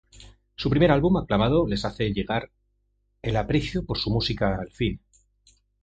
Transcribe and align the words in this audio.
Su 0.55 0.71
primer 0.71 0.89
álbum, 0.89 1.17
aclamado, 1.17 1.67
les 1.67 1.85
hace 1.85 2.11
llegar 2.11 2.49
el 3.21 3.35
aprecio 3.37 3.85
por 3.85 3.99
su 3.99 4.09
música 4.09 4.57
al 4.59 4.71
fin. 4.71 4.99